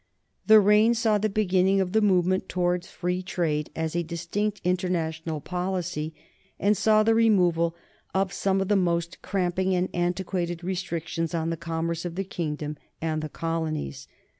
The 0.47 0.59
reign 0.59 0.95
saw 0.95 1.19
the 1.19 1.29
beginning 1.29 1.79
of 1.79 1.91
the 1.91 2.01
movement 2.01 2.49
towards 2.49 2.87
free 2.87 3.21
trade 3.21 3.69
as 3.75 3.95
a 3.95 4.01
distinct 4.01 4.59
international 4.63 5.41
policy, 5.41 6.15
and 6.59 6.75
saw 6.75 7.03
the 7.03 7.13
removal 7.13 7.75
of 8.11 8.33
some 8.33 8.61
of 8.61 8.67
the 8.67 8.75
most 8.75 9.21
cramping 9.21 9.75
and 9.75 9.89
antiquated 9.93 10.63
restrictions 10.63 11.35
on 11.35 11.51
the 11.51 11.55
commerce 11.55 12.03
of 12.03 12.15
the 12.15 12.23
kingdom 12.23 12.77
and 12.99 13.21
the 13.21 13.29
colonies. 13.29 14.07